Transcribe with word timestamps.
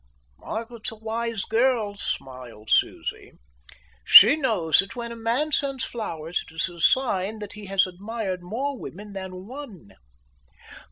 "Margaret's 0.39 0.89
a 0.89 0.95
wise 0.95 1.43
girl," 1.43 1.93
smiled 1.93 2.71
Susie. 2.71 3.33
"She 4.03 4.35
knows 4.35 4.79
that 4.79 4.95
when 4.95 5.11
a 5.11 5.15
man 5.15 5.51
sends 5.51 5.83
flowers 5.83 6.43
it 6.49 6.55
is 6.55 6.67
a 6.69 6.81
sign 6.81 7.37
that 7.37 7.53
he 7.53 7.67
has 7.67 7.85
admired 7.85 8.41
more 8.41 8.79
women 8.79 9.13
than 9.13 9.45
one." 9.45 9.91